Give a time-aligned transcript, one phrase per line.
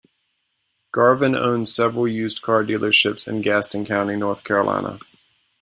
[0.91, 4.97] Garvin owns several used car dealerships in Gaston County, North Carolina.